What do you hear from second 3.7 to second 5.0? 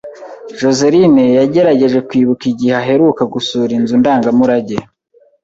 inzu ndangamurage.